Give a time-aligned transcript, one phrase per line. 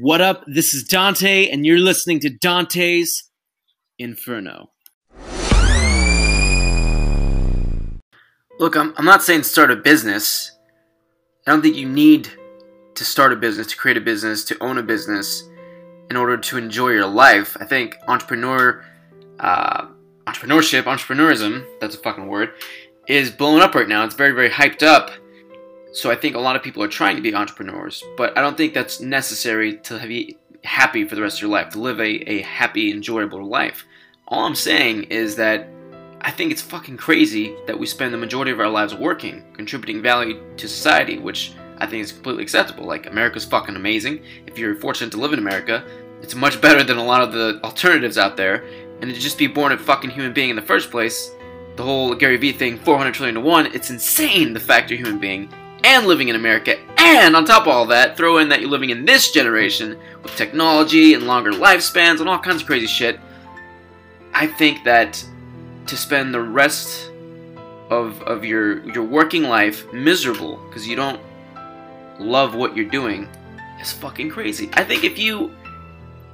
[0.00, 0.44] What up?
[0.46, 3.32] This is Dante, and you're listening to Dante's
[3.98, 4.70] Inferno.
[8.60, 10.56] Look, I'm, I'm not saying start a business.
[11.48, 12.28] I don't think you need
[12.94, 15.42] to start a business, to create a business, to own a business
[16.10, 17.56] in order to enjoy your life.
[17.58, 18.84] I think entrepreneur,
[19.40, 19.88] uh,
[20.28, 22.52] entrepreneurship, entrepreneurism, that's a fucking word,
[23.08, 24.04] is blowing up right now.
[24.04, 25.10] It's very, very hyped up.
[25.92, 28.56] So I think a lot of people are trying to be entrepreneurs, but I don't
[28.56, 32.30] think that's necessary to be happy for the rest of your life, to live a,
[32.30, 33.84] a happy, enjoyable life.
[34.26, 35.68] All I'm saying is that
[36.20, 40.02] I think it's fucking crazy that we spend the majority of our lives working, contributing
[40.02, 42.84] value to society, which I think is completely acceptable.
[42.84, 44.22] Like, America's fucking amazing.
[44.46, 45.84] If you're fortunate to live in America,
[46.20, 48.64] it's much better than a lot of the alternatives out there.
[49.00, 51.30] And to just be born a fucking human being in the first place,
[51.76, 55.02] the whole Gary Vee thing, 400 trillion to 1, it's insane the fact you're a
[55.02, 55.48] human being
[55.88, 58.90] and living in America, and on top of all that, throw in that you're living
[58.90, 63.18] in this generation with technology and longer lifespans and all kinds of crazy shit.
[64.34, 65.24] I think that
[65.86, 67.10] to spend the rest
[67.88, 71.20] of, of your your working life miserable because you don't
[72.18, 73.26] love what you're doing
[73.80, 74.68] is fucking crazy.
[74.74, 75.50] I think if you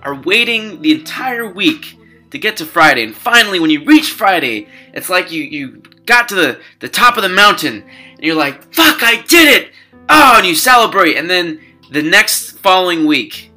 [0.02, 1.96] are waiting the entire week
[2.32, 6.28] to get to Friday, and finally when you reach Friday, it's like you, you got
[6.28, 7.82] to the, the top of the mountain
[8.14, 9.72] and you're like, fuck, I did it!
[10.08, 11.60] Oh, and you celebrate, and then
[11.90, 13.52] the next following week,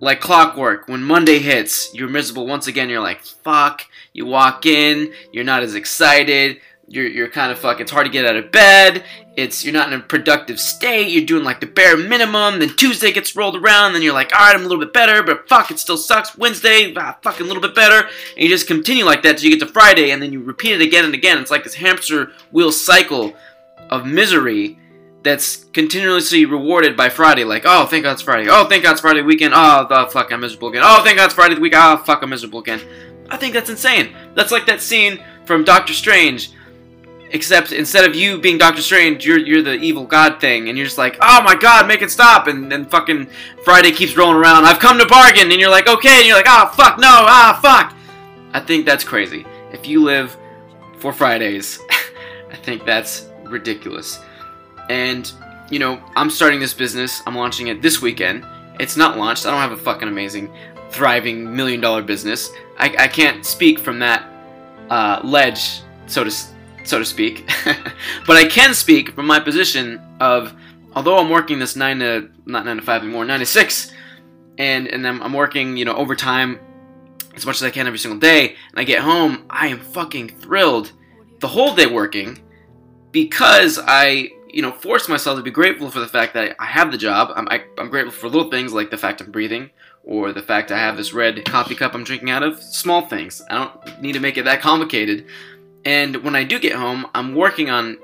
[0.00, 2.88] like clockwork, when Monday hits, you're miserable once again.
[2.88, 3.82] You're like, fuck.
[4.12, 6.60] You walk in, you're not as excited.
[6.92, 7.80] You're, you're kind of fuck.
[7.80, 9.04] It's hard to get out of bed.
[9.36, 11.12] It's you're not in a productive state.
[11.12, 12.58] You're doing like the bare minimum.
[12.58, 13.92] Then Tuesday gets rolled around.
[13.92, 16.36] Then you're like, all right, I'm a little bit better, but fuck, it still sucks.
[16.36, 18.08] Wednesday, ah, fucking a little bit better.
[18.36, 20.72] And you just continue like that till you get to Friday, and then you repeat
[20.72, 21.38] it again and again.
[21.38, 23.34] It's like this hamster wheel cycle
[23.88, 24.76] of misery
[25.22, 27.44] that's continuously rewarded by Friday.
[27.44, 28.48] Like, oh, thank God it's Friday.
[28.50, 29.54] Oh, thank God it's Friday weekend.
[29.54, 30.82] Oh, the fuck, I'm miserable again.
[30.84, 31.74] Oh, thank God it's Friday the week.
[31.76, 32.80] Oh, fuck, I'm miserable again.
[33.30, 34.12] I think that's insane.
[34.34, 36.50] That's like that scene from Doctor Strange,
[37.30, 40.86] except instead of you being Doctor Strange, you're you're the evil God thing, and you're
[40.86, 42.46] just like, oh my God, make it stop.
[42.46, 43.28] And then fucking
[43.64, 44.64] Friday keeps rolling around.
[44.64, 47.58] I've come to bargain, and you're like, okay, and you're like, oh fuck, no, ah
[47.62, 47.96] fuck.
[48.52, 49.46] I think that's crazy.
[49.72, 50.36] If you live
[50.98, 51.80] for Fridays,
[52.50, 54.20] I think that's ridiculous.
[54.88, 55.30] And,
[55.70, 57.22] you know, I'm starting this business.
[57.26, 58.44] I'm launching it this weekend.
[58.80, 59.46] It's not launched.
[59.46, 60.52] I don't have a fucking amazing,
[60.90, 62.50] thriving million dollar business.
[62.76, 64.28] I, I can't speak from that
[64.88, 66.30] uh, ledge, so to
[66.84, 67.48] so to speak.
[68.26, 70.54] but I can speak from my position of,
[70.94, 73.92] although I'm working this nine to not nine to five anymore, nine to six,
[74.58, 76.60] and and I'm, I'm working, you know, overtime
[77.34, 80.28] as much as I can every single day, and I get home, I am fucking
[80.40, 80.92] thrilled
[81.40, 82.38] the whole day working
[83.12, 86.92] because I, you know, force myself to be grateful for the fact that I have
[86.92, 87.32] the job.
[87.34, 89.70] I'm, I, am i am grateful for little things like the fact I'm breathing
[90.04, 92.62] or the fact I have this red coffee cup I'm drinking out of.
[92.62, 93.42] Small things.
[93.50, 95.26] I don't need to make it that complicated.
[95.84, 97.98] And when I do get home, I'm working on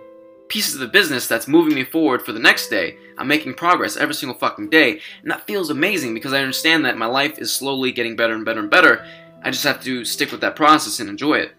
[0.49, 2.97] pieces of the business that's moving me forward for the next day.
[3.19, 5.01] I'm making progress every single fucking day.
[5.23, 8.45] And that feels amazing because I understand that my life is slowly getting better and
[8.45, 9.05] better and better.
[9.43, 11.53] I just have to stick with that process and enjoy it.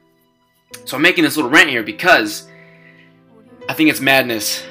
[0.85, 2.47] So I'm making this little rant here because
[3.69, 4.63] I think it's madness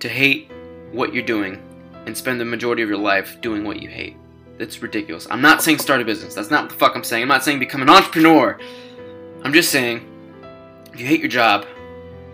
[0.00, 0.50] to hate
[0.92, 1.62] what you're doing
[2.06, 4.16] and spend the majority of your life doing what you hate.
[4.58, 5.26] That's ridiculous.
[5.30, 6.34] I'm not saying start a business.
[6.34, 7.22] That's not what the fuck I'm saying.
[7.22, 8.58] I'm not saying become an entrepreneur.
[9.42, 10.06] I'm just saying
[10.96, 11.66] if you hate your job,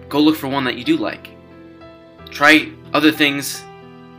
[0.09, 1.31] go look for one that you do like.
[2.31, 3.61] Try other things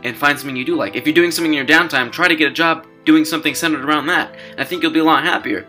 [0.02, 0.96] and find something you do like.
[0.96, 3.86] If you're doing something in your downtime, try to get a job doing something centered
[3.86, 4.34] around that.
[4.58, 5.66] I think you'll be a lot happier.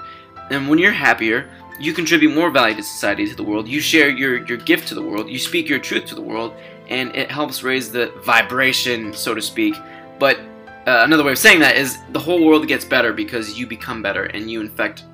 [0.52, 1.50] And when you're happier,
[1.80, 3.66] you contribute more value to society, to the world.
[3.70, 5.30] You share your, your gift to the world.
[5.30, 6.54] You speak your truth to the world,
[6.90, 9.76] and it helps raise the vibration, so to speak.
[10.20, 10.38] But
[10.86, 14.02] uh, another way of saying that is the whole world gets better because you become
[14.02, 15.06] better, and you infect.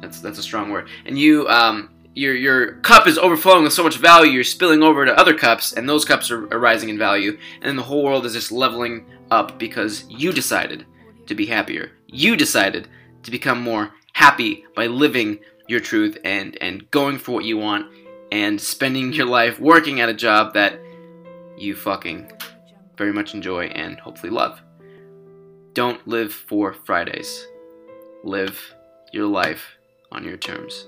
[0.00, 0.88] That's that's a strong word.
[1.04, 5.04] And you um, your your cup is overflowing with so much value, you're spilling over
[5.04, 8.24] to other cups, and those cups are, are rising in value, and the whole world
[8.24, 10.86] is just leveling up because you decided
[11.26, 11.90] to be happier.
[12.06, 12.88] You decided
[13.24, 17.92] to become more happy by living your truth and and going for what you want
[18.30, 20.78] and spending your life working at a job that
[21.56, 22.30] you fucking
[22.96, 24.60] very much enjoy and hopefully love.
[25.72, 27.46] Don't live for Fridays.
[28.22, 28.74] Live
[29.12, 29.76] your life
[30.12, 30.86] on your terms.